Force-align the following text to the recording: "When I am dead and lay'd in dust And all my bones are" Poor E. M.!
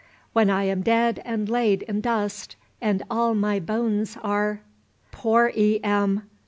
"When 0.33 0.49
I 0.49 0.63
am 0.63 0.81
dead 0.81 1.21
and 1.25 1.47
lay'd 1.47 1.83
in 1.83 2.01
dust 2.01 2.55
And 2.81 3.03
all 3.07 3.35
my 3.35 3.59
bones 3.59 4.17
are" 4.23 4.61
Poor 5.11 5.51
E. 5.55 5.79
M.! 5.83 6.27